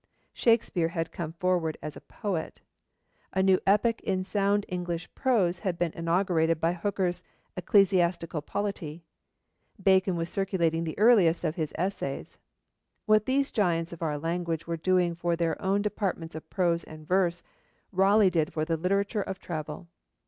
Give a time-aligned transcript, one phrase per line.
[0.33, 2.61] Shakespeare had come forward as a poet.
[3.33, 7.21] A new epoch in sound English prose had been inaugurated by Hooker's
[7.55, 9.03] Ecclesiastical Polity.
[9.79, 12.39] Bacon was circulating the earliest of his Essays.
[13.05, 17.07] What these giants of our language were doing for their own departments of prose and
[17.07, 17.43] verse,
[17.91, 19.87] Raleigh did for the literature of travel.